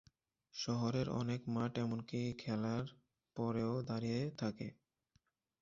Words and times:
শহরের 0.53 1.07
অনেক 1.21 1.41
মাঠ 1.47 1.71
এমনকি 1.77 2.21
খেলার 2.37 2.83
পরেও 3.35 3.73
দাঁড়িয়ে 3.81 4.21
থাকে। 4.37 4.67